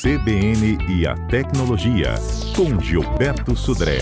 CBN 0.00 0.78
e 0.88 1.08
a 1.08 1.16
Tecnologia, 1.26 2.14
com 2.54 2.80
Gilberto 2.80 3.56
Sudré. 3.56 3.98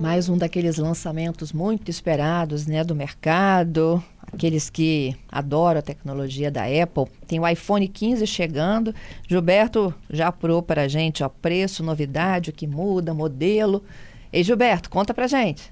Mais 0.00 0.28
um 0.28 0.36
daqueles 0.36 0.76
lançamentos 0.76 1.52
muito 1.52 1.88
esperados 1.88 2.66
né, 2.66 2.82
do 2.82 2.96
mercado, 2.96 4.02
aqueles 4.26 4.68
que 4.68 5.14
adoram 5.30 5.78
a 5.78 5.82
tecnologia 5.82 6.50
da 6.50 6.64
Apple. 6.64 7.04
Tem 7.28 7.38
o 7.38 7.46
iPhone 7.46 7.86
15 7.86 8.26
chegando. 8.26 8.92
Gilberto 9.28 9.94
já 10.10 10.26
apurou 10.26 10.64
para 10.64 10.82
a 10.82 10.88
gente 10.88 11.22
ó, 11.22 11.28
preço, 11.28 11.84
novidade, 11.84 12.50
o 12.50 12.52
que 12.52 12.66
muda, 12.66 13.14
modelo. 13.14 13.84
Ei, 14.32 14.42
Gilberto, 14.42 14.90
conta 14.90 15.14
para 15.14 15.28
gente. 15.28 15.70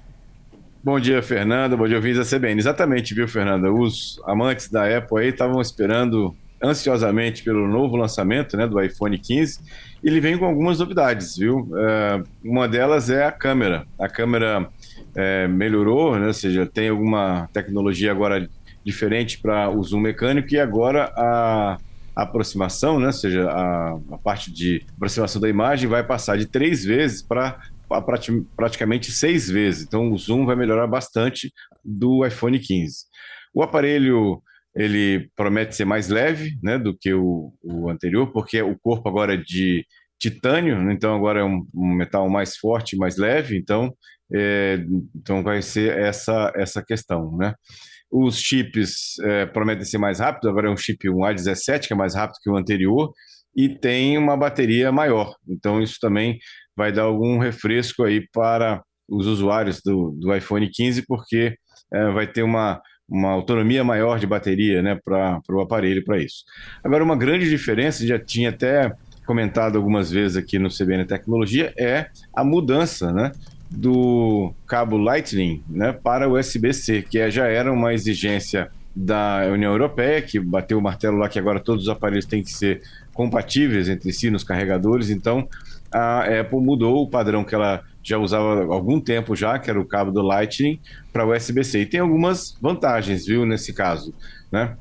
Bom 0.81 0.97
dia, 0.97 1.21
Fernanda. 1.21 1.75
Bom 1.75 1.85
dia, 1.85 1.97
ouvintes 1.97 2.29
da 2.29 2.37
CBN. 2.37 2.57
Exatamente, 2.57 3.13
viu, 3.13 3.27
Fernanda? 3.27 3.69
Os 3.69 4.17
amantes 4.23 4.69
da 4.69 4.97
Apple 4.97 5.19
aí 5.19 5.27
estavam 5.27 5.59
esperando 5.59 6.33
ansiosamente 6.63 7.43
pelo 7.43 7.67
novo 7.67 7.97
lançamento 7.97 8.55
né, 8.55 8.65
do 8.65 8.81
iPhone 8.81 9.17
15. 9.17 9.59
Ele 10.01 10.21
vem 10.21 10.37
com 10.37 10.45
algumas 10.45 10.79
novidades, 10.79 11.35
viu? 11.35 11.69
É, 11.75 12.23
uma 12.41 12.65
delas 12.65 13.09
é 13.09 13.25
a 13.25 13.31
câmera. 13.31 13.85
A 13.99 14.07
câmera 14.07 14.69
é, 15.13 15.49
melhorou, 15.49 16.17
né? 16.17 16.27
ou 16.27 16.33
seja, 16.33 16.65
tem 16.65 16.87
alguma 16.87 17.49
tecnologia 17.51 18.09
agora 18.11 18.49
diferente 18.81 19.37
para 19.37 19.69
o 19.69 19.83
zoom 19.83 19.99
mecânico 19.99 20.53
e 20.53 20.59
agora 20.61 21.11
a 21.13 21.77
aproximação, 22.15 23.01
né? 23.01 23.07
ou 23.07 23.13
seja, 23.13 23.49
a, 23.49 23.99
a 24.11 24.17
parte 24.17 24.49
de 24.49 24.81
aproximação 24.95 25.41
da 25.41 25.49
imagem 25.49 25.89
vai 25.89 26.05
passar 26.05 26.37
de 26.37 26.45
três 26.45 26.85
vezes 26.85 27.21
para 27.21 27.59
praticamente 28.55 29.11
seis 29.11 29.49
vezes. 29.49 29.85
Então 29.85 30.11
o 30.11 30.17
zoom 30.17 30.45
vai 30.45 30.55
melhorar 30.55 30.87
bastante 30.87 31.51
do 31.83 32.25
iPhone 32.25 32.59
15. 32.59 33.05
O 33.53 33.63
aparelho 33.63 34.41
ele 34.75 35.29
promete 35.35 35.75
ser 35.75 35.85
mais 35.85 36.09
leve 36.09 36.57
né, 36.61 36.77
do 36.77 36.95
que 36.95 37.13
o, 37.13 37.53
o 37.63 37.89
anterior, 37.89 38.31
porque 38.31 38.61
o 38.61 38.77
corpo 38.79 39.09
agora 39.09 39.33
é 39.33 39.37
de 39.37 39.85
titânio, 40.19 40.81
né, 40.81 40.93
então 40.93 41.15
agora 41.15 41.39
é 41.39 41.43
um, 41.43 41.65
um 41.73 41.93
metal 41.93 42.29
mais 42.29 42.55
forte, 42.57 42.97
mais 42.97 43.17
leve, 43.17 43.57
então, 43.57 43.93
é, 44.33 44.79
então 45.15 45.41
vai 45.41 45.61
ser 45.61 45.97
essa, 45.97 46.51
essa 46.55 46.83
questão. 46.83 47.35
Né? 47.35 47.53
Os 48.11 48.39
chips 48.39 49.17
é, 49.23 49.45
prometem 49.45 49.85
ser 49.85 49.97
mais 49.97 50.19
rápidos, 50.19 50.49
agora 50.49 50.67
é 50.67 50.71
um 50.71 50.77
chip 50.77 51.09
um 51.09 51.19
A17, 51.19 51.87
que 51.87 51.93
é 51.93 51.97
mais 51.97 52.15
rápido 52.15 52.39
que 52.41 52.49
o 52.49 52.57
anterior, 52.57 53.11
e 53.55 53.67
tem 53.67 54.17
uma 54.17 54.37
bateria 54.37 54.91
maior. 54.91 55.35
Então, 55.47 55.81
isso 55.81 55.97
também 55.99 56.37
vai 56.79 56.93
dar 56.93 57.01
algum 57.01 57.37
refresco 57.37 58.03
aí 58.05 58.25
para 58.31 58.81
os 59.09 59.27
usuários 59.27 59.81
do, 59.83 60.11
do 60.11 60.33
iPhone 60.33 60.65
15, 60.71 61.03
porque 61.05 61.57
é, 61.91 62.11
vai 62.11 62.25
ter 62.25 62.41
uma, 62.41 62.81
uma 63.05 63.31
autonomia 63.31 63.83
maior 63.83 64.17
de 64.17 64.25
bateria 64.25 64.81
né, 64.81 64.97
para 65.03 65.41
o 65.49 65.59
aparelho 65.59 66.05
para 66.05 66.19
isso. 66.19 66.45
Agora, 66.81 67.03
uma 67.03 67.17
grande 67.17 67.49
diferença, 67.49 68.07
já 68.07 68.17
tinha 68.17 68.47
até 68.47 68.93
comentado 69.25 69.75
algumas 69.75 70.09
vezes 70.09 70.37
aqui 70.37 70.57
no 70.57 70.69
CBN 70.69 71.05
Tecnologia, 71.05 71.73
é 71.77 72.07
a 72.33 72.45
mudança 72.45 73.11
né, 73.11 73.33
do 73.69 74.53
cabo 74.65 74.95
Lightning 74.97 75.61
né, 75.67 75.91
para 75.91 76.29
USB-C, 76.29 77.01
que 77.01 77.19
é, 77.19 77.29
já 77.29 77.45
era 77.45 77.73
uma 77.73 77.93
exigência 77.93 78.71
da 78.95 79.49
União 79.51 79.73
Europeia, 79.73 80.21
que 80.21 80.39
bateu 80.39 80.77
o 80.77 80.81
martelo 80.81 81.17
lá 81.17 81.27
que 81.27 81.37
agora 81.37 81.59
todos 81.59 81.83
os 81.83 81.89
aparelhos 81.89 82.25
têm 82.25 82.41
que 82.41 82.53
ser 82.53 82.81
compatíveis 83.13 83.89
entre 83.89 84.13
si 84.13 84.31
nos 84.31 84.45
carregadores, 84.45 85.09
então 85.09 85.45
a 85.91 86.21
Apple 86.41 86.59
mudou 86.59 87.03
o 87.03 87.09
padrão 87.09 87.43
que 87.43 87.55
ela 87.55 87.83
já 88.03 88.17
usava 88.17 88.63
há 88.63 88.73
algum 88.73 88.99
tempo 88.99 89.35
já, 89.35 89.59
que 89.59 89.69
era 89.69 89.79
o 89.79 89.85
cabo 89.85 90.11
do 90.11 90.21
Lightning, 90.21 90.79
para 91.11 91.25
USB-C. 91.25 91.81
E 91.81 91.85
tem 91.85 91.99
algumas 91.99 92.57
vantagens, 92.61 93.25
viu, 93.25 93.45
nesse 93.45 93.73
caso, 93.73 94.13
né? 94.51 94.75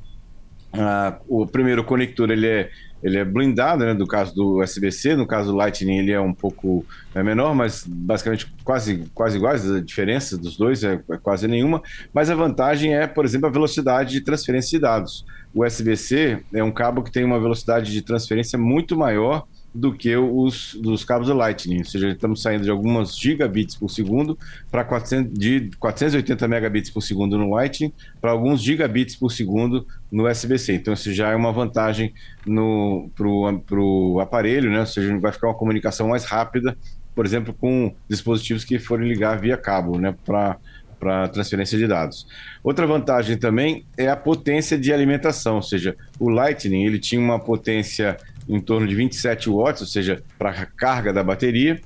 Ah, 0.73 1.19
o 1.27 1.47
primeiro 1.47 1.83
conector 1.83 2.31
ele 2.31 2.47
é, 2.47 2.71
ele 3.03 3.17
é 3.17 3.25
blindado, 3.25 3.87
né, 3.87 3.95
do 3.95 4.07
caso 4.07 4.35
do 4.35 4.61
USB-C, 4.61 5.17
no 5.17 5.27
caso 5.27 5.51
do 5.51 5.57
Lightning 5.57 5.99
ele 5.99 6.13
é 6.13 6.21
um 6.21 6.35
pouco 6.35 6.85
é 7.15 7.23
menor, 7.23 7.55
mas 7.55 7.85
basicamente 7.87 8.53
quase, 8.63 9.05
quase 9.15 9.39
iguais, 9.39 9.71
a 9.71 9.81
diferença 9.81 10.37
dos 10.37 10.59
dois 10.59 10.85
é, 10.85 11.01
é 11.11 11.17
quase 11.17 11.49
nenhuma, 11.49 11.83
mas 12.13 12.29
a 12.29 12.35
vantagem 12.35 12.95
é, 12.95 13.07
por 13.07 13.25
exemplo, 13.25 13.49
a 13.49 13.51
velocidade 13.51 14.13
de 14.13 14.21
transferência 14.21 14.79
de 14.79 14.83
dados. 14.83 15.25
O 15.55 15.65
USB-C 15.65 16.43
é 16.53 16.63
um 16.63 16.71
cabo 16.71 17.03
que 17.03 17.11
tem 17.11 17.25
uma 17.25 17.41
velocidade 17.41 17.91
de 17.91 18.03
transferência 18.03 18.59
muito 18.59 18.95
maior 18.95 19.47
do 19.79 19.93
que 19.93 20.17
os 20.17 20.77
dos 20.81 21.05
cabos 21.05 21.29
do 21.29 21.35
Lightning, 21.35 21.79
ou 21.79 21.85
seja, 21.85 22.09
estamos 22.09 22.43
saindo 22.43 22.65
de 22.65 22.71
algumas 22.71 23.17
gigabits 23.17 23.77
por 23.77 23.89
segundo 23.89 24.37
para 24.71 24.85
de 25.31 25.71
480 25.79 26.49
megabits 26.49 26.91
por 26.91 27.01
segundo 27.01 27.39
no 27.39 27.51
Lightning 27.55 27.93
para 28.21 28.33
alguns 28.33 28.61
gigabits 28.61 29.15
por 29.15 29.31
segundo 29.31 29.87
no 30.11 30.29
USB-C. 30.29 30.75
Então 30.75 30.93
isso 30.93 31.13
já 31.13 31.31
é 31.31 31.37
uma 31.37 31.53
vantagem 31.53 32.13
para 32.45 33.81
o 33.81 34.19
aparelho, 34.21 34.69
né? 34.69 34.81
ou 34.81 34.87
seja, 34.87 35.17
vai 35.19 35.31
ficar 35.31 35.47
uma 35.47 35.55
comunicação 35.55 36.09
mais 36.09 36.25
rápida, 36.25 36.77
por 37.15 37.25
exemplo, 37.25 37.55
com 37.55 37.95
dispositivos 38.09 38.65
que 38.65 38.81
forem 38.81 39.09
ligar 39.09 39.39
via 39.39 39.57
cabo, 39.57 39.97
né? 39.97 40.13
para 40.25 40.59
para 40.99 41.29
transferência 41.29 41.79
de 41.79 41.87
dados. 41.87 42.27
Outra 42.61 42.85
vantagem 42.85 43.39
também 43.39 43.85
é 43.97 44.09
a 44.09 44.17
potência 44.17 44.77
de 44.77 44.93
alimentação, 44.93 45.55
ou 45.55 45.63
seja, 45.63 45.97
o 46.19 46.29
Lightning 46.29 46.85
ele 46.85 46.99
tinha 46.99 47.21
uma 47.21 47.39
potência 47.39 48.17
em 48.49 48.61
torno 48.61 48.87
de 48.87 48.95
27 48.95 49.51
watts, 49.51 49.83
ou 49.83 49.87
seja, 49.87 50.23
para 50.39 50.51
a 50.51 50.67
carga 50.67 51.13
da 51.13 51.23
bateria, 51.23 51.81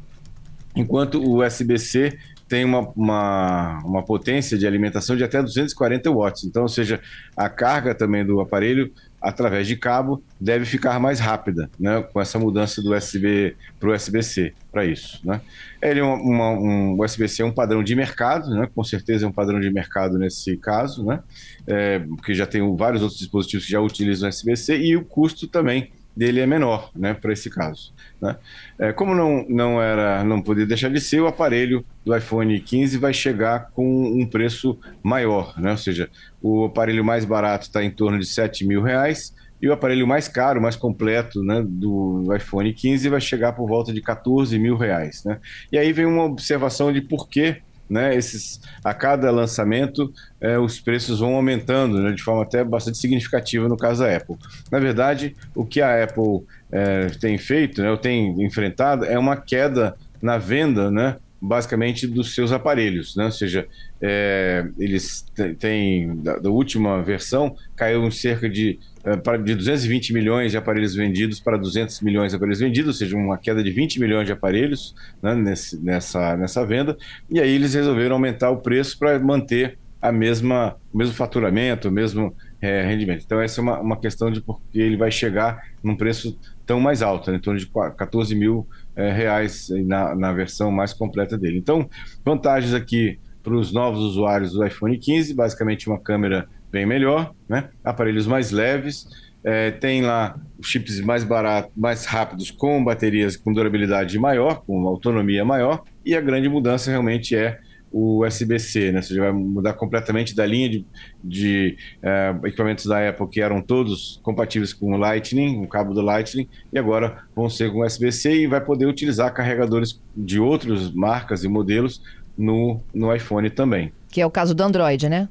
enquanto 0.76 1.18
o 1.18 1.44
USB-C 1.44 2.18
tem 2.48 2.66
uma, 2.66 2.80
uma, 2.94 3.78
uma, 3.82 4.02
potência 4.02 4.58
de 4.58 4.66
alimentação 4.66 5.16
de 5.16 5.24
até 5.24 5.42
240 5.42 6.10
watts. 6.12 6.44
Então, 6.44 6.62
ou 6.62 6.68
seja, 6.68 7.00
a 7.34 7.48
carga 7.48 7.94
também 7.94 8.26
do 8.26 8.40
aparelho 8.42 8.92
através 9.22 9.66
de 9.66 9.74
cabo 9.74 10.22
deve 10.38 10.66
ficar 10.66 11.00
mais 11.00 11.18
rápida, 11.18 11.70
né, 11.80 12.02
com 12.02 12.20
essa 12.20 12.38
mudança 12.38 12.82
do 12.82 12.94
USB 12.94 13.56
para 13.80 13.88
o 13.88 13.94
USB-C 13.94 14.52
para 14.70 14.84
isso, 14.84 15.20
né. 15.24 15.40
Ele 15.80 16.00
é 16.00 16.02
uma, 16.02 16.50
um 16.50 17.00
USB-C 17.00 17.42
é 17.42 17.44
um 17.46 17.52
padrão 17.52 17.82
de 17.82 17.94
mercado, 17.94 18.50
né, 18.50 18.68
com 18.74 18.84
certeza 18.84 19.24
é 19.24 19.28
um 19.28 19.32
padrão 19.32 19.58
de 19.60 19.70
mercado 19.70 20.18
nesse 20.18 20.56
caso, 20.56 21.06
né, 21.06 21.20
é, 21.66 22.00
porque 22.00 22.34
já 22.34 22.46
tem 22.46 22.76
vários 22.76 23.00
outros 23.00 23.18
dispositivos 23.20 23.64
que 23.64 23.72
já 23.72 23.80
utilizam 23.80 24.28
USB-C 24.28 24.76
e 24.76 24.96
o 24.96 25.04
custo 25.04 25.46
também 25.46 25.90
dele 26.16 26.40
é 26.40 26.46
menor, 26.46 26.90
né, 26.94 27.14
para 27.14 27.32
esse 27.32 27.48
caso. 27.50 27.92
Né? 28.20 28.36
É, 28.78 28.92
como 28.92 29.14
não, 29.14 29.46
não 29.48 29.82
era, 29.82 30.22
não 30.24 30.40
podia 30.40 30.66
deixar 30.66 30.90
de 30.90 31.00
ser, 31.00 31.20
o 31.20 31.26
aparelho 31.26 31.84
do 32.04 32.16
iPhone 32.16 32.58
15 32.60 32.98
vai 32.98 33.12
chegar 33.12 33.70
com 33.72 34.04
um 34.04 34.26
preço 34.26 34.78
maior, 35.02 35.58
né? 35.58 35.70
Ou 35.70 35.76
seja, 35.76 36.10
o 36.42 36.64
aparelho 36.64 37.04
mais 37.04 37.24
barato 37.24 37.66
está 37.66 37.82
em 37.82 37.90
torno 37.90 38.18
de 38.18 38.26
7 38.26 38.66
mil 38.66 38.82
reais 38.82 39.34
e 39.60 39.68
o 39.68 39.72
aparelho 39.72 40.06
mais 40.06 40.26
caro, 40.26 40.60
mais 40.60 40.74
completo, 40.74 41.42
né, 41.42 41.64
do 41.64 42.34
iPhone 42.34 42.72
15 42.72 43.08
vai 43.08 43.20
chegar 43.20 43.52
por 43.52 43.68
volta 43.68 43.92
de 43.92 44.00
14 44.00 44.58
mil 44.58 44.76
reais, 44.76 45.22
né? 45.24 45.38
E 45.70 45.78
aí 45.78 45.92
vem 45.92 46.04
uma 46.04 46.24
observação 46.24 46.92
de 46.92 47.00
por 47.00 47.28
que 47.28 47.62
né, 47.92 48.16
esses, 48.16 48.60
a 48.82 48.94
cada 48.94 49.30
lançamento 49.30 50.12
é, 50.40 50.58
os 50.58 50.80
preços 50.80 51.20
vão 51.20 51.34
aumentando 51.34 52.00
né, 52.00 52.12
de 52.12 52.22
forma 52.22 52.42
até 52.42 52.64
bastante 52.64 52.96
significativa 52.96 53.68
no 53.68 53.76
caso 53.76 54.02
da 54.02 54.16
Apple. 54.16 54.36
Na 54.70 54.78
verdade, 54.78 55.36
o 55.54 55.64
que 55.64 55.82
a 55.82 56.02
Apple 56.02 56.40
é, 56.70 57.08
tem 57.20 57.36
feito, 57.36 57.82
né, 57.82 57.90
ou 57.90 57.98
tem 57.98 58.42
enfrentado, 58.42 59.04
é 59.04 59.18
uma 59.18 59.36
queda 59.36 59.94
na 60.22 60.38
venda, 60.38 60.90
né, 60.90 61.16
basicamente 61.44 62.06
dos 62.06 62.36
seus 62.36 62.52
aparelhos, 62.52 63.16
né? 63.16 63.24
ou 63.24 63.32
seja, 63.32 63.66
é, 64.00 64.64
eles 64.78 65.26
têm, 65.58 66.14
da, 66.22 66.36
da, 66.38 66.48
última 66.48 67.02
versão, 67.02 67.56
caiu 67.74 68.06
em 68.06 68.12
cerca 68.12 68.48
de 68.48 68.78
é, 69.04 69.38
de 69.38 69.56
220 69.56 70.12
milhões 70.12 70.52
de 70.52 70.56
aparelhos 70.56 70.94
vendidos 70.94 71.40
para 71.40 71.56
200 71.56 72.00
milhões 72.02 72.30
de 72.30 72.36
aparelhos 72.36 72.60
vendidos, 72.60 72.94
ou 72.94 72.94
seja, 72.94 73.16
uma 73.16 73.36
queda 73.36 73.60
de 73.60 73.72
20 73.72 73.98
milhões 73.98 74.26
de 74.26 74.32
aparelhos 74.32 74.94
né, 75.20 75.34
nesse, 75.34 75.76
nessa, 75.84 76.36
nessa 76.36 76.64
venda. 76.64 76.96
E 77.28 77.40
aí 77.40 77.52
eles 77.52 77.74
resolveram 77.74 78.14
aumentar 78.14 78.50
o 78.50 78.58
preço 78.58 78.96
para 78.96 79.18
manter 79.18 79.76
a 80.00 80.12
mesma, 80.12 80.76
o 80.92 80.98
mesmo 80.98 81.14
faturamento, 81.14 81.88
o 81.88 81.92
mesmo 81.92 82.34
é, 82.60 82.84
rendimento. 82.84 83.24
Então, 83.24 83.40
essa 83.40 83.60
é 83.60 83.62
uma, 83.62 83.80
uma 83.80 83.96
questão 83.96 84.30
de 84.30 84.40
porque 84.40 84.78
ele 84.78 84.96
vai 84.96 85.10
chegar 85.10 85.60
num 85.82 85.96
preço 85.96 86.38
tão 86.66 86.80
mais 86.80 87.02
alto, 87.02 87.30
né, 87.30 87.36
em 87.36 87.40
torno 87.40 87.58
de 87.58 87.66
14 87.66 88.34
mil 88.34 88.66
é, 88.94 89.10
reais 89.10 89.68
na, 89.84 90.14
na 90.14 90.32
versão 90.32 90.70
mais 90.70 90.92
completa 90.92 91.36
dele. 91.36 91.58
Então, 91.58 91.88
vantagens 92.24 92.74
aqui 92.74 93.18
para 93.42 93.54
os 93.54 93.72
novos 93.72 94.00
usuários 94.00 94.52
do 94.52 94.64
iPhone 94.64 94.96
15, 94.96 95.34
basicamente 95.34 95.88
uma 95.88 95.98
câmera 95.98 96.48
bem 96.70 96.86
melhor, 96.86 97.34
né? 97.48 97.68
aparelhos 97.84 98.26
mais 98.26 98.50
leves, 98.50 99.08
é, 99.44 99.72
tem 99.72 100.02
lá 100.02 100.38
chips 100.62 101.00
mais 101.00 101.24
baratos, 101.24 101.72
mais 101.76 102.06
rápidos, 102.06 102.50
com 102.50 102.82
baterias 102.82 103.36
com 103.36 103.52
durabilidade 103.52 104.18
maior, 104.18 104.62
com 104.64 104.86
autonomia 104.86 105.44
maior, 105.44 105.82
e 106.04 106.14
a 106.14 106.20
grande 106.20 106.48
mudança 106.48 106.90
realmente 106.90 107.34
é 107.34 107.58
o 107.92 108.24
USB-C, 108.24 108.90
né? 108.90 109.02
Você 109.02 109.18
vai 109.18 109.30
mudar 109.32 109.74
completamente 109.74 110.34
da 110.34 110.46
linha 110.46 110.68
de, 110.68 110.86
de 111.22 111.76
é, 112.02 112.34
equipamentos 112.44 112.86
da 112.86 113.08
Apple 113.08 113.28
que 113.28 113.40
eram 113.40 113.60
todos 113.60 114.18
compatíveis 114.22 114.72
com 114.72 114.94
o 114.94 114.96
Lightning, 114.96 115.62
o 115.62 115.68
cabo 115.68 115.92
do 115.92 116.00
Lightning, 116.00 116.48
e 116.72 116.78
agora 116.78 117.24
vão 117.36 117.50
ser 117.50 117.70
com 117.70 117.84
USB-C 117.84 118.42
e 118.42 118.46
vai 118.46 118.60
poder 118.60 118.86
utilizar 118.86 119.32
carregadores 119.34 120.00
de 120.16 120.40
outras 120.40 120.90
marcas 120.92 121.44
e 121.44 121.48
modelos 121.48 122.02
no, 122.36 122.80
no 122.94 123.14
iPhone 123.14 123.50
também. 123.50 123.92
Que 124.10 124.20
é 124.20 124.26
o 124.26 124.30
caso 124.30 124.54
do 124.54 124.62
Android, 124.62 125.08
né? 125.08 125.28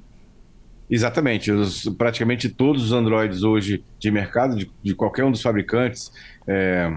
Exatamente. 0.89 1.51
Os, 1.51 1.85
praticamente 1.97 2.49
todos 2.49 2.83
os 2.83 2.91
Androids 2.91 3.43
hoje 3.43 3.83
de 3.97 4.11
mercado, 4.11 4.55
de, 4.55 4.69
de 4.83 4.93
qualquer 4.93 5.23
um 5.23 5.31
dos 5.31 5.41
fabricantes, 5.41 6.11
é, 6.45 6.91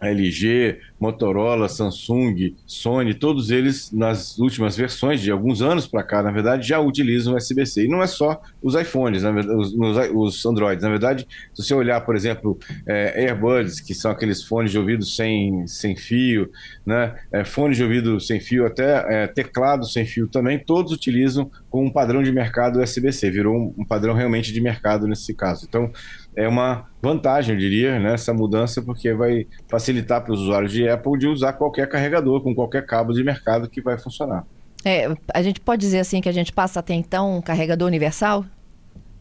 LG, 0.00 0.78
Motorola, 1.00 1.68
Samsung, 1.68 2.54
Sony, 2.66 3.14
todos 3.14 3.50
eles 3.50 3.90
nas 3.92 4.38
últimas 4.38 4.76
versões, 4.76 5.20
de 5.20 5.30
alguns 5.30 5.62
anos 5.62 5.86
para 5.86 6.02
cá, 6.02 6.22
na 6.22 6.30
verdade, 6.30 6.66
já 6.66 6.78
utilizam 6.80 7.34
USB-C. 7.34 7.84
E 7.84 7.88
não 7.88 8.02
é 8.02 8.06
só 8.06 8.40
os 8.62 8.74
iPhones, 8.74 9.22
verdade, 9.22 9.48
os, 9.56 9.74
os, 10.12 10.46
Androids. 10.46 10.82
Na 10.82 10.88
verdade, 10.88 11.26
se 11.54 11.62
você 11.62 11.74
olhar, 11.74 12.00
por 12.02 12.14
exemplo, 12.14 12.58
é, 12.86 13.26
AirBuds, 13.26 13.80
que 13.80 13.94
são 13.94 14.10
aqueles 14.10 14.42
fones 14.42 14.70
de 14.70 14.78
ouvido 14.78 15.04
sem, 15.04 15.66
sem 15.66 15.96
fio, 15.96 16.50
né? 16.84 17.14
É, 17.32 17.44
fones 17.44 17.76
de 17.76 17.82
ouvido 17.82 18.20
sem 18.20 18.40
fio, 18.40 18.66
até 18.66 19.24
é, 19.24 19.26
teclado 19.26 19.86
sem 19.86 20.04
fio 20.04 20.28
também, 20.28 20.58
todos 20.58 20.92
utilizam 20.92 21.50
com 21.70 21.84
um 21.84 21.90
padrão 21.90 22.22
de 22.22 22.32
mercado 22.32 22.80
USB-C. 22.80 23.30
Virou 23.30 23.54
um, 23.54 23.74
um 23.78 23.84
padrão 23.84 24.14
realmente 24.14 24.52
de 24.52 24.60
mercado 24.60 25.06
nesse 25.06 25.34
caso. 25.34 25.66
Então, 25.68 25.90
é 26.36 26.46
uma 26.46 26.86
vantagem, 27.02 27.54
eu 27.54 27.58
diria, 27.58 27.98
né, 27.98 28.14
essa 28.14 28.32
mudança, 28.34 28.82
porque 28.82 29.12
vai 29.14 29.46
facilitar 29.68 30.22
para 30.22 30.34
os 30.34 30.42
usuários 30.42 30.70
de 30.70 30.86
Apple 30.88 31.18
de 31.18 31.26
usar 31.26 31.54
qualquer 31.54 31.88
carregador 31.88 32.42
com 32.42 32.54
qualquer 32.54 32.84
cabo 32.84 33.12
de 33.12 33.24
mercado 33.24 33.68
que 33.68 33.80
vai 33.80 33.98
funcionar. 33.98 34.44
É, 34.84 35.08
a 35.32 35.42
gente 35.42 35.60
pode 35.60 35.80
dizer 35.80 36.00
assim 36.00 36.20
que 36.20 36.28
a 36.28 36.32
gente 36.32 36.52
passa 36.52 36.80
até 36.80 36.94
então 36.94 37.38
um 37.38 37.42
carregador 37.42 37.88
universal? 37.88 38.44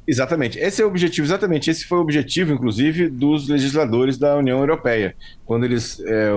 Exatamente. 0.07 0.59
Esse 0.59 0.81
é 0.81 0.85
o 0.85 0.87
objetivo, 0.87 1.25
exatamente. 1.25 1.69
Esse 1.69 1.85
foi 1.85 1.97
o 1.97 2.01
objetivo, 2.01 2.53
inclusive, 2.53 3.09
dos 3.09 3.49
legisladores 3.49 4.17
da 4.17 4.37
União 4.37 4.59
Europeia, 4.59 5.15
quando 5.45 5.63
eles 5.63 5.99
é, 6.05 6.29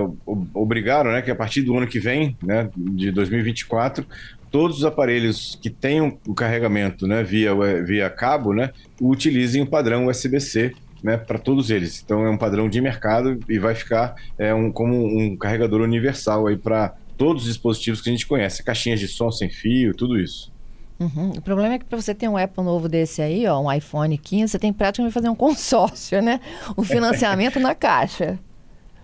obrigaram 0.53 1.11
né, 1.11 1.21
que 1.21 1.29
a 1.29 1.35
partir 1.35 1.61
do 1.61 1.77
ano 1.77 1.85
que 1.85 1.99
vem, 1.99 2.35
né, 2.41 2.69
de 2.75 3.11
2024, 3.11 4.03
todos 4.51 4.79
os 4.79 4.85
aparelhos 4.85 5.57
que 5.61 5.69
tenham 5.69 6.17
o 6.27 6.33
carregamento 6.33 7.07
né, 7.07 7.23
via, 7.23 7.53
via 7.83 8.09
cabo 8.09 8.53
né, 8.53 8.71
utilizem 9.01 9.61
o 9.61 9.67
padrão 9.67 10.07
USB-C 10.07 10.73
né, 11.03 11.17
para 11.17 11.37
todos 11.37 11.69
eles. 11.69 12.01
Então 12.03 12.25
é 12.25 12.29
um 12.29 12.37
padrão 12.37 12.69
de 12.69 12.81
mercado 12.81 13.39
e 13.47 13.57
vai 13.57 13.75
ficar 13.75 14.15
é, 14.37 14.53
um, 14.53 14.71
como 14.71 14.95
um 14.95 15.35
carregador 15.37 15.81
universal 15.81 16.45
para 16.61 16.93
todos 17.17 17.43
os 17.43 17.49
dispositivos 17.49 18.01
que 18.01 18.09
a 18.09 18.11
gente 18.11 18.27
conhece, 18.27 18.63
caixinhas 18.63 18.99
de 18.99 19.07
som 19.07 19.31
sem 19.31 19.49
fio, 19.49 19.93
tudo 19.93 20.19
isso. 20.19 20.51
Uhum. 20.99 21.31
O 21.31 21.41
problema 21.41 21.75
é 21.75 21.79
que 21.79 21.85
para 21.85 21.99
você 21.99 22.13
ter 22.13 22.27
um 22.27 22.35
Apple 22.35 22.63
novo 22.63 22.89
desse 22.89 23.21
aí, 23.21 23.47
ó, 23.47 23.59
um 23.61 23.71
iPhone 23.71 24.17
15, 24.17 24.51
você 24.51 24.59
tem 24.59 24.73
praticamente 24.73 25.13
fazer 25.13 25.29
um 25.29 25.35
consórcio, 25.35 26.21
né? 26.21 26.41
O 26.75 26.83
financiamento 26.83 27.59
na 27.59 27.73
caixa. 27.73 28.37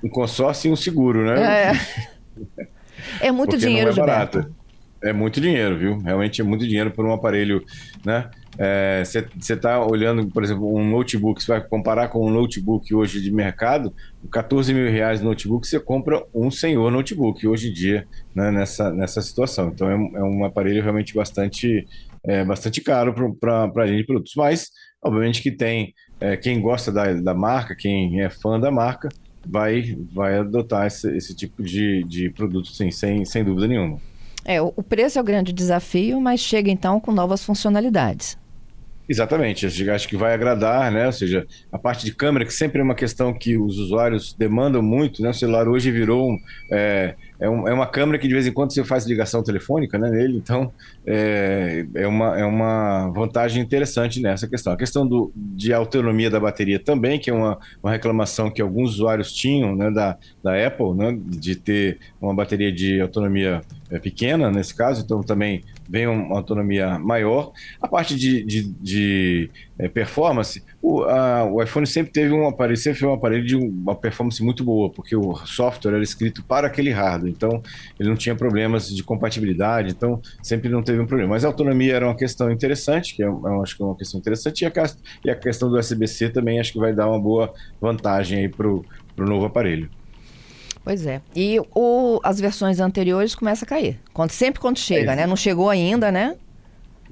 Um 0.03 0.09
consórcio 0.09 0.69
e 0.69 0.71
um 0.71 0.75
seguro, 0.75 1.25
né? 1.25 1.71
É, 1.71 2.67
é 3.27 3.31
muito 3.31 3.51
Porque 3.51 3.65
dinheiro, 3.65 3.95
não 3.95 4.03
é 4.03 4.05
barato. 4.05 4.39
Gilberto. 4.39 4.64
É 5.05 5.13
muito 5.13 5.39
dinheiro, 5.39 5.77
viu? 5.77 5.97
Realmente 5.99 6.41
é 6.41 6.43
muito 6.43 6.67
dinheiro 6.67 6.89
por 6.89 7.05
um 7.05 7.13
aparelho, 7.13 7.63
né? 8.03 8.27
Você 9.03 9.19
é, 9.19 9.53
está 9.53 9.85
olhando, 9.85 10.27
por 10.27 10.43
exemplo, 10.43 10.73
um 10.73 10.89
notebook, 10.89 11.43
você 11.43 11.51
vai 11.51 11.61
comparar 11.61 12.07
com 12.07 12.25
um 12.25 12.31
notebook 12.31 12.95
hoje 12.95 13.21
de 13.21 13.31
mercado, 13.31 13.93
14 14.31 14.73
mil 14.73 14.89
reais 14.89 15.21
no 15.21 15.29
notebook, 15.29 15.67
você 15.67 15.79
compra 15.79 16.23
um 16.33 16.49
senhor 16.49 16.89
notebook 16.89 17.45
hoje 17.45 17.69
em 17.69 17.73
dia, 17.73 18.07
né, 18.33 18.49
nessa, 18.49 18.91
nessa 18.91 19.21
situação. 19.21 19.71
Então 19.73 19.89
é, 19.89 19.93
é 19.93 20.23
um 20.23 20.43
aparelho 20.43 20.81
realmente 20.81 21.13
bastante, 21.13 21.85
é, 22.23 22.43
bastante 22.43 22.81
caro 22.81 23.13
para 23.39 23.65
a 23.75 23.85
linha 23.85 23.97
de 23.97 24.05
produtos. 24.05 24.33
Mas, 24.35 24.71
obviamente, 25.03 25.41
que 25.41 25.51
tem 25.51 25.93
é, 26.19 26.35
quem 26.35 26.59
gosta 26.61 26.91
da, 26.91 27.13
da 27.13 27.33
marca, 27.35 27.75
quem 27.75 28.21
é 28.21 28.29
fã 28.29 28.59
da 28.59 28.71
marca, 28.71 29.09
vai, 29.45 29.95
vai 30.11 30.39
adotar 30.39 30.87
esse, 30.87 31.15
esse 31.15 31.35
tipo 31.35 31.61
de, 31.61 32.03
de 32.05 32.29
produto, 32.31 32.69
sim, 32.69 32.89
sem, 32.89 33.23
sem 33.25 33.43
dúvida 33.43 33.67
nenhuma. 33.67 33.99
É, 34.45 34.61
o 34.61 34.71
preço 34.71 35.17
é 35.17 35.21
o 35.21 35.25
grande 35.25 35.51
desafio, 35.51 36.21
mas 36.21 36.39
chega 36.39 36.69
então 36.69 36.99
com 36.99 37.11
novas 37.11 37.43
funcionalidades. 37.43 38.37
Exatamente, 39.07 39.65
acho 39.67 40.07
que 40.07 40.17
vai 40.17 40.33
agradar, 40.33 40.91
né? 40.91 41.05
Ou 41.05 41.11
seja, 41.11 41.45
a 41.71 41.77
parte 41.77 42.05
de 42.05 42.13
câmera, 42.13 42.43
que 42.43 42.53
sempre 42.53 42.81
é 42.81 42.83
uma 42.83 42.95
questão 42.95 43.33
que 43.33 43.55
os 43.55 43.77
usuários 43.77 44.33
demandam 44.33 44.81
muito, 44.81 45.21
né? 45.21 45.29
O 45.29 45.33
celular 45.33 45.67
hoje 45.67 45.91
virou 45.91 46.31
um, 46.31 46.37
é, 46.71 47.15
é, 47.39 47.49
um, 47.49 47.67
é 47.67 47.73
uma 47.73 47.87
câmera 47.87 48.17
que 48.17 48.27
de 48.27 48.33
vez 48.33 48.47
em 48.47 48.51
quando 48.51 48.73
você 48.73 48.83
faz 48.83 49.05
ligação 49.05 49.43
telefônica 49.43 49.97
né, 49.97 50.09
nele, 50.09 50.37
então 50.37 50.71
é, 51.05 51.85
é, 51.93 52.07
uma, 52.07 52.39
é 52.39 52.45
uma 52.45 53.09
vantagem 53.09 53.61
interessante 53.61 54.21
nessa 54.21 54.47
questão. 54.47 54.73
A 54.73 54.77
questão 54.77 55.07
do, 55.07 55.31
de 55.35 55.73
autonomia 55.73 56.29
da 56.29 56.39
bateria 56.39 56.79
também, 56.79 57.19
que 57.19 57.29
é 57.29 57.33
uma, 57.33 57.57
uma 57.81 57.91
reclamação 57.91 58.49
que 58.49 58.61
alguns 58.61 58.95
usuários 58.95 59.33
tinham 59.33 59.75
né, 59.75 59.91
da, 59.91 60.17
da 60.43 60.65
Apple, 60.65 60.93
né, 60.95 61.17
de 61.19 61.55
ter 61.55 61.99
uma 62.21 62.33
bateria 62.33 62.71
de 62.71 63.01
autonomia 63.01 63.61
é, 63.89 63.99
pequena 63.99 64.49
nesse 64.51 64.73
caso, 64.73 65.03
então 65.03 65.21
também 65.21 65.63
vem 65.87 66.07
uma 66.07 66.35
autonomia 66.35 66.97
maior. 66.97 67.51
A 67.81 67.87
parte 67.87 68.15
de, 68.15 68.43
de, 68.43 68.63
de 68.81 69.49
é, 69.77 69.89
performance, 69.89 70.63
o, 70.81 71.03
a, 71.03 71.43
o, 71.43 71.61
iPhone 71.61 71.85
sempre 71.85 72.11
teve 72.11 72.33
um 72.33 72.47
aparelho, 72.47 72.77
sempre 72.77 72.99
foi 72.99 73.09
um 73.09 73.13
aparelho 73.13 73.45
de 73.45 73.55
uma 73.55 73.95
performance 73.95 74.41
muito 74.41 74.63
boa, 74.63 74.89
porque 74.89 75.15
o 75.15 75.35
software 75.45 75.93
era 75.93 76.03
escrito 76.03 76.43
para 76.43 76.67
aquele 76.67 76.91
hardware, 76.91 77.31
então 77.31 77.61
ele 77.99 78.09
não 78.09 78.15
tinha 78.15 78.35
problemas 78.35 78.89
de 78.89 79.03
compatibilidade, 79.03 79.91
então 79.91 80.21
sempre 80.41 80.69
não 80.69 80.81
teve 80.81 80.99
um 80.99 81.05
problema. 81.05 81.31
Mas 81.31 81.43
a 81.43 81.47
autonomia 81.47 81.95
era 81.95 82.05
uma 82.05 82.15
questão 82.15 82.49
interessante, 82.51 83.15
que 83.15 83.23
é, 83.23 83.27
eu 83.27 83.61
acho 83.61 83.75
que 83.75 83.83
é 83.83 83.85
uma 83.85 83.97
questão 83.97 84.19
interessante, 84.19 84.61
e 84.61 84.65
a, 84.65 84.71
e 85.25 85.29
a 85.29 85.35
questão 85.35 85.69
do 85.69 85.77
USB-C 85.77 86.29
também 86.29 86.59
acho 86.59 86.71
que 86.71 86.79
vai 86.79 86.93
dar 86.93 87.09
uma 87.09 87.19
boa 87.19 87.53
vantagem 87.81 88.39
aí 88.39 88.49
para 88.49 88.67
o 88.67 88.85
novo 89.17 89.45
aparelho. 89.45 89.89
Pois 90.85 91.05
é. 91.07 91.19
E 91.35 91.59
o, 91.73 92.19
as 92.23 92.39
versões 92.39 92.79
anteriores 92.79 93.33
começam 93.33 93.65
a 93.65 93.67
cair. 93.67 93.99
Quando, 94.13 94.29
sempre 94.29 94.61
quando 94.61 94.77
chega, 94.77 95.13
é. 95.13 95.15
né? 95.15 95.25
Não 95.25 95.35
chegou 95.35 95.67
ainda, 95.67 96.11
né? 96.11 96.35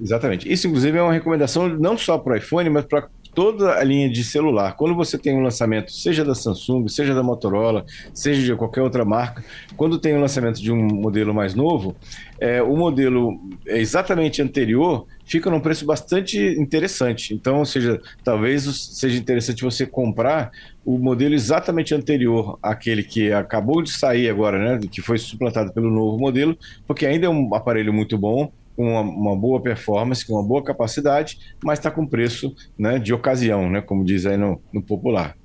Exatamente. 0.00 0.50
Isso, 0.50 0.66
inclusive, 0.66 0.98
é 0.98 1.02
uma 1.02 1.12
recomendação 1.12 1.68
não 1.68 1.96
só 1.96 2.18
para 2.18 2.34
o 2.34 2.36
iPhone, 2.36 2.68
mas 2.70 2.84
para 2.84 3.08
toda 3.34 3.74
a 3.74 3.84
linha 3.84 4.08
de 4.08 4.22
celular. 4.22 4.76
Quando 4.76 4.94
você 4.94 5.18
tem 5.18 5.34
um 5.34 5.42
lançamento, 5.42 5.92
seja 5.92 6.24
da 6.24 6.34
Samsung, 6.34 6.88
seja 6.88 7.14
da 7.14 7.22
Motorola, 7.22 7.84
seja 8.14 8.42
de 8.42 8.56
qualquer 8.56 8.80
outra 8.80 9.04
marca, 9.04 9.44
quando 9.76 9.98
tem 9.98 10.14
o 10.14 10.18
um 10.18 10.20
lançamento 10.20 10.62
de 10.62 10.70
um 10.70 10.86
modelo 10.86 11.34
mais 11.34 11.54
novo, 11.54 11.96
é, 12.40 12.62
o 12.62 12.76
modelo 12.76 13.38
exatamente 13.66 14.40
anterior 14.40 15.06
fica 15.24 15.50
num 15.50 15.60
preço 15.60 15.84
bastante 15.84 16.38
interessante. 16.38 17.34
Então, 17.34 17.64
seja, 17.64 18.00
talvez 18.22 18.64
seja 18.64 19.18
interessante 19.18 19.64
você 19.64 19.84
comprar 19.84 20.50
o 20.84 20.98
modelo 20.98 21.34
exatamente 21.34 21.94
anterior 21.94 22.58
àquele 22.62 23.02
que 23.02 23.32
acabou 23.32 23.82
de 23.82 23.90
sair 23.90 24.28
agora, 24.28 24.58
né, 24.58 24.86
que 24.90 25.00
foi 25.00 25.18
suplantado 25.18 25.72
pelo 25.72 25.90
novo 25.90 26.18
modelo, 26.18 26.56
porque 26.86 27.06
ainda 27.06 27.26
é 27.26 27.28
um 27.28 27.54
aparelho 27.54 27.92
muito 27.92 28.18
bom, 28.18 28.52
com 28.76 28.84
uma, 28.84 29.00
uma, 29.00 29.36
boa 29.36 29.60
performance, 29.60 30.26
com 30.26 30.34
uma 30.34 30.42
boa 30.42 30.62
capacidade, 30.62 31.38
mas 31.62 31.78
está 31.78 31.90
com 31.90 32.06
preço 32.06 32.54
né, 32.78 32.98
de 32.98 33.12
ocasião, 33.12 33.70
né, 33.70 33.80
como 33.80 34.04
diz 34.04 34.26
aí 34.26 34.36
no, 34.36 34.60
no 34.72 34.82
popular. 34.82 35.36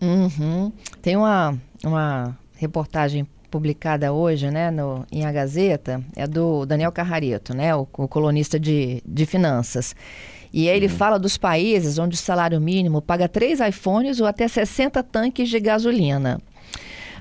Uhum. 0.00 0.72
Tem 1.00 1.16
uma, 1.16 1.56
uma 1.84 2.36
reportagem 2.56 3.26
publicada 3.50 4.12
hoje 4.12 4.50
né, 4.50 4.70
no, 4.70 5.06
em 5.12 5.24
A 5.24 5.32
Gazeta, 5.32 6.02
é 6.16 6.26
do 6.26 6.66
Daniel 6.66 6.92
Carrareto, 6.92 7.56
né, 7.56 7.74
o, 7.74 7.86
o 7.96 8.08
colunista 8.08 8.58
de, 8.58 9.02
de 9.06 9.26
finanças. 9.26 9.94
E 10.52 10.68
aí 10.68 10.76
ele 10.76 10.86
uhum. 10.86 10.92
fala 10.92 11.18
dos 11.18 11.36
países 11.36 11.98
onde 11.98 12.14
o 12.14 12.18
salário 12.18 12.60
mínimo 12.60 13.02
paga 13.02 13.28
três 13.28 13.60
iPhones 13.60 14.20
ou 14.20 14.26
até 14.26 14.46
60 14.46 15.02
tanques 15.02 15.48
de 15.48 15.58
gasolina. 15.58 16.40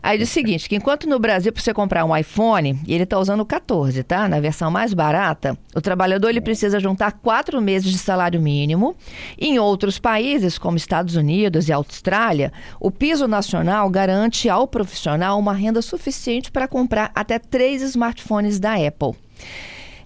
Aí 0.04 0.18
diz 0.18 0.30
o 0.30 0.34
seguinte, 0.34 0.68
que 0.68 0.76
enquanto 0.76 1.08
no 1.08 1.18
Brasil, 1.18 1.54
para 1.54 1.64
você 1.64 1.74
comprar 1.74 2.04
um 2.04 2.16
iPhone, 2.16 2.78
e 2.86 2.94
ele 2.94 3.06
está 3.06 3.18
usando 3.18 3.40
o 3.40 3.46
14, 3.46 4.04
tá? 4.04 4.28
Na 4.28 4.42
versão 4.42 4.70
mais 4.70 4.94
barata, 4.94 5.58
o 5.74 5.80
trabalhador 5.80 6.28
ele 6.28 6.42
precisa 6.42 6.78
juntar 6.78 7.14
quatro 7.14 7.62
meses 7.62 7.90
de 7.90 7.98
salário 7.98 8.42
mínimo. 8.42 8.98
Em 9.40 9.60
outros 9.60 9.98
países, 10.00 10.58
como 10.58 10.76
Estados 10.76 11.16
Unidos 11.16 11.70
e 11.70 11.72
Austrália, 11.72 12.52
o 12.82 12.92
piso 12.92 13.30
nacional 13.30 13.90
garante 13.90 14.50
ao 14.50 14.68
profissional 14.68 15.40
uma 15.40 15.54
renda 15.54 15.82
suficiente 15.82 16.52
para 16.52 16.68
comprar 16.68 17.10
até 17.16 17.40
três 17.40 17.82
smartphones 17.82 18.60
da 18.60 18.74
Apple. 18.74 19.14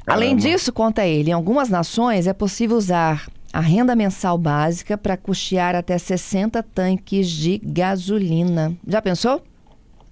Além 0.05 0.35
disso, 0.35 0.71
conta 0.71 1.07
ele, 1.07 1.31
em 1.31 1.33
algumas 1.33 1.69
nações 1.69 2.27
é 2.27 2.33
possível 2.33 2.77
usar 2.77 3.27
a 3.51 3.59
renda 3.59 3.95
mensal 3.95 4.37
básica 4.37 4.95
para 4.95 5.17
custear 5.17 5.75
até 5.75 5.97
60 5.97 6.61
tanques 6.61 7.27
de 7.27 7.59
gasolina. 7.63 8.77
Já 8.87 9.01
pensou? 9.01 9.41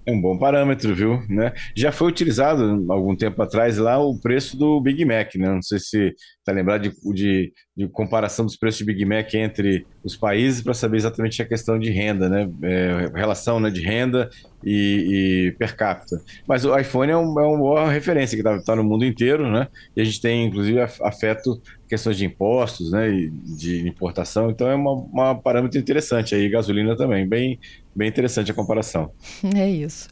É 0.06 0.12
um 0.12 0.20
bom 0.20 0.38
parâmetro, 0.38 0.94
viu? 0.94 1.20
Né? 1.28 1.52
Já 1.74 1.90
foi 1.90 2.06
utilizado 2.06 2.86
algum 2.88 3.16
tempo 3.16 3.42
atrás 3.42 3.76
lá 3.76 3.98
o 3.98 4.16
preço 4.16 4.56
do 4.56 4.80
Big 4.80 5.04
Mac, 5.04 5.34
né? 5.34 5.48
Não 5.48 5.60
sei 5.60 5.80
se 5.80 6.14
está 6.38 6.52
lembrado 6.52 6.82
de, 6.82 6.92
de, 7.12 7.52
de, 7.76 7.88
comparação 7.88 8.46
dos 8.46 8.56
preços 8.56 8.78
de 8.78 8.84
Big 8.84 9.04
Mac 9.04 9.34
entre 9.34 9.84
os 10.04 10.16
países 10.16 10.62
para 10.62 10.74
saber 10.74 10.98
exatamente 10.98 11.42
a 11.42 11.44
questão 11.44 11.76
de 11.76 11.90
renda, 11.90 12.28
né? 12.28 12.48
É, 12.62 13.10
relação 13.16 13.58
né, 13.58 13.68
de 13.68 13.80
renda 13.80 14.30
e, 14.64 15.48
e, 15.48 15.52
per 15.58 15.74
capita. 15.74 16.22
Mas 16.46 16.64
o 16.64 16.78
iPhone 16.78 17.10
é, 17.10 17.16
um, 17.16 17.40
é 17.40 17.44
uma 17.44 17.58
boa 17.58 17.90
referência 17.90 18.36
que 18.36 18.48
está 18.48 18.62
tá 18.62 18.76
no 18.76 18.84
mundo 18.84 19.04
inteiro, 19.04 19.50
né? 19.50 19.66
E 19.96 20.00
a 20.00 20.04
gente 20.04 20.20
tem, 20.20 20.46
inclusive, 20.46 20.78
afeto 20.80 21.60
questões 21.88 22.16
de 22.16 22.24
impostos, 22.24 22.92
né? 22.92 23.10
E 23.10 23.28
de 23.28 23.88
importação. 23.88 24.50
Então 24.50 24.70
é 24.70 24.76
uma 24.76 25.34
parâmetro 25.34 25.80
interessante 25.80 26.32
aí, 26.32 26.48
gasolina 26.48 26.96
também, 26.96 27.28
bem 27.28 27.58
Bem 27.96 28.08
interessante 28.08 28.50
a 28.50 28.54
comparação. 28.54 29.10
É 29.56 29.68
isso. 29.68 30.08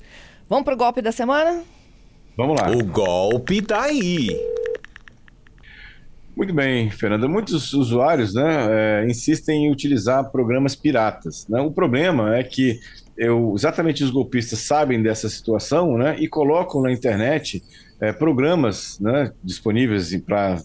Vamos 0.49 0.65
para 0.65 0.75
o 0.75 0.77
golpe 0.77 1.03
da 1.03 1.13
semana? 1.13 1.63
Vamos 2.35 2.59
lá. 2.59 2.71
O 2.71 2.83
golpe 2.83 3.61
tá 3.61 3.83
aí. 3.83 4.29
Muito 6.35 6.55
bem, 6.55 6.91
Fernanda. 6.91 7.29
Muitos 7.29 7.75
usuários 7.75 8.35
né, 8.35 9.03
é, 9.03 9.07
insistem 9.07 9.67
em 9.67 9.71
utilizar 9.71 10.31
programas 10.31 10.75
piratas. 10.75 11.47
Né? 11.47 11.61
O 11.61 11.71
problema 11.71 12.37
é 12.37 12.43
que 12.43 12.81
eu, 13.17 13.53
exatamente 13.55 14.03
os 14.03 14.11
golpistas 14.11 14.61
sabem 14.61 15.03
dessa 15.03 15.29
situação 15.29 15.99
né, 15.99 16.17
e 16.19 16.27
colocam 16.27 16.83
na 16.83 16.91
internet 16.91 17.63
é, 18.01 18.13
programas 18.13 18.99
né, 18.99 19.31
disponíveis 19.43 20.17
para 20.23 20.61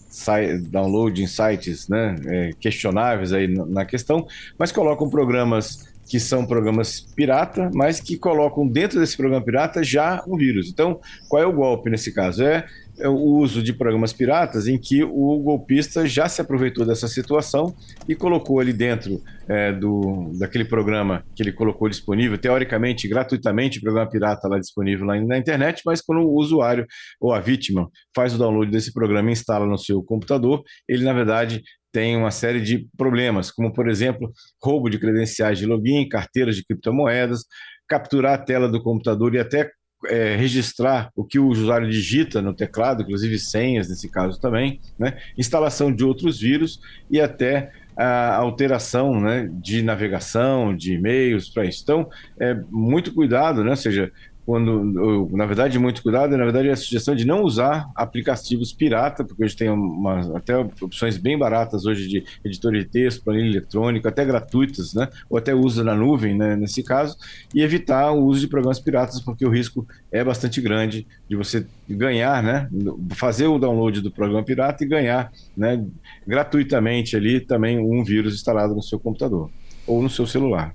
download 0.70 1.22
em 1.22 1.26
sites 1.26 1.86
né, 1.88 2.16
é, 2.26 2.50
questionáveis 2.58 3.32
aí 3.32 3.46
na 3.46 3.84
questão, 3.84 4.26
mas 4.58 4.72
colocam 4.72 5.08
programas 5.08 5.88
que 6.10 6.18
são 6.18 6.44
programas 6.44 7.00
pirata, 7.14 7.70
mas 7.72 8.00
que 8.00 8.18
colocam 8.18 8.66
dentro 8.66 8.98
desse 8.98 9.16
programa 9.16 9.44
pirata 9.44 9.84
já 9.84 10.20
um 10.26 10.36
vírus. 10.36 10.68
Então, 10.68 10.98
qual 11.28 11.40
é 11.40 11.46
o 11.46 11.52
golpe 11.52 11.88
nesse 11.88 12.12
caso? 12.12 12.42
É 12.42 12.66
é 13.00 13.08
o 13.08 13.14
uso 13.14 13.62
de 13.62 13.72
programas 13.72 14.12
piratas 14.12 14.68
em 14.68 14.78
que 14.78 15.02
o 15.02 15.38
golpista 15.38 16.06
já 16.06 16.28
se 16.28 16.40
aproveitou 16.40 16.84
dessa 16.84 17.08
situação 17.08 17.74
e 18.06 18.14
colocou 18.14 18.60
ali 18.60 18.72
dentro 18.72 19.22
é, 19.48 19.72
do, 19.72 20.30
daquele 20.38 20.64
programa 20.64 21.24
que 21.34 21.42
ele 21.42 21.52
colocou 21.52 21.88
disponível, 21.88 22.36
teoricamente, 22.38 23.08
gratuitamente, 23.08 23.80
programa 23.80 24.08
pirata 24.08 24.46
lá 24.46 24.58
disponível 24.58 25.06
lá 25.06 25.18
na 25.20 25.38
internet, 25.38 25.82
mas 25.84 26.00
quando 26.00 26.20
o 26.20 26.34
usuário 26.34 26.86
ou 27.20 27.32
a 27.32 27.40
vítima 27.40 27.88
faz 28.14 28.34
o 28.34 28.38
download 28.38 28.70
desse 28.70 28.92
programa 28.92 29.30
e 29.30 29.32
instala 29.32 29.66
no 29.66 29.78
seu 29.78 30.02
computador, 30.02 30.62
ele, 30.88 31.02
na 31.02 31.12
verdade, 31.12 31.62
tem 31.92 32.16
uma 32.16 32.30
série 32.30 32.60
de 32.60 32.88
problemas, 32.96 33.50
como, 33.50 33.72
por 33.72 33.88
exemplo, 33.88 34.32
roubo 34.62 34.88
de 34.88 34.98
credenciais 34.98 35.58
de 35.58 35.66
login, 35.66 36.08
carteiras 36.08 36.56
de 36.56 36.64
criptomoedas, 36.64 37.44
capturar 37.88 38.34
a 38.34 38.38
tela 38.38 38.68
do 38.68 38.82
computador 38.82 39.34
e 39.34 39.38
até 39.38 39.70
é, 40.06 40.36
registrar 40.36 41.10
o 41.14 41.24
que 41.24 41.38
o 41.38 41.48
usuário 41.48 41.90
digita 41.90 42.40
no 42.40 42.54
teclado, 42.54 43.02
inclusive 43.02 43.38
senhas 43.38 43.88
nesse 43.88 44.10
caso 44.10 44.40
também, 44.40 44.80
né? 44.98 45.18
instalação 45.36 45.92
de 45.94 46.04
outros 46.04 46.40
vírus 46.40 46.80
e 47.10 47.20
até 47.20 47.70
a 47.96 48.36
alteração 48.36 49.20
né, 49.20 49.50
de 49.52 49.82
navegação, 49.82 50.74
de 50.74 50.94
e-mails 50.94 51.50
para 51.50 51.66
isso. 51.66 51.82
Então, 51.82 52.08
é 52.40 52.54
muito 52.70 53.12
cuidado, 53.12 53.62
né? 53.62 53.70
ou 53.70 53.76
seja, 53.76 54.10
quando, 54.50 55.28
na 55.30 55.46
verdade, 55.46 55.78
muito 55.78 56.02
cuidado, 56.02 56.36
na 56.36 56.42
verdade, 56.42 56.66
é 56.66 56.72
a 56.72 56.76
sugestão 56.76 57.14
de 57.14 57.24
não 57.24 57.44
usar 57.44 57.88
aplicativos 57.94 58.72
pirata, 58.72 59.22
porque 59.22 59.44
hoje 59.44 59.54
tem 59.54 59.70
uma, 59.70 60.36
até 60.36 60.58
opções 60.58 61.16
bem 61.16 61.38
baratas 61.38 61.86
hoje 61.86 62.08
de 62.08 62.24
editor 62.44 62.72
de 62.72 62.84
texto, 62.84 63.22
planilha 63.22 63.48
eletrônica, 63.48 64.08
até 64.08 64.24
gratuitas, 64.24 64.92
né? 64.92 65.08
Ou 65.30 65.38
até 65.38 65.54
usa 65.54 65.84
na 65.84 65.94
nuvem, 65.94 66.36
né, 66.36 66.56
nesse 66.56 66.82
caso, 66.82 67.16
e 67.54 67.62
evitar 67.62 68.10
o 68.10 68.24
uso 68.24 68.40
de 68.40 68.48
programas 68.48 68.80
piratas, 68.80 69.20
porque 69.20 69.46
o 69.46 69.50
risco 69.50 69.86
é 70.10 70.24
bastante 70.24 70.60
grande 70.60 71.06
de 71.28 71.36
você 71.36 71.64
ganhar, 71.88 72.42
né? 72.42 72.68
Fazer 73.10 73.46
o 73.46 73.56
download 73.56 74.00
do 74.00 74.10
programa 74.10 74.42
pirata 74.42 74.82
e 74.82 74.88
ganhar, 74.88 75.30
né, 75.56 75.80
gratuitamente 76.26 77.14
ali 77.14 77.38
também 77.38 77.78
um 77.78 78.02
vírus 78.02 78.34
instalado 78.34 78.74
no 78.74 78.82
seu 78.82 78.98
computador 78.98 79.48
ou 79.86 80.02
no 80.02 80.10
seu 80.10 80.26
celular. 80.26 80.74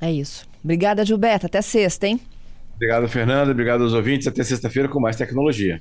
É 0.00 0.12
isso. 0.12 0.46
Obrigada, 0.62 1.04
Gilberto. 1.04 1.46
Até 1.46 1.60
sexta, 1.60 2.06
hein? 2.06 2.20
Obrigado, 2.78 3.08
Fernanda. 3.08 3.50
Obrigado 3.50 3.82
aos 3.82 3.92
ouvintes. 3.92 4.26
Até 4.28 4.44
sexta-feira 4.44 4.88
com 4.88 5.00
mais 5.00 5.16
tecnologia. 5.16 5.76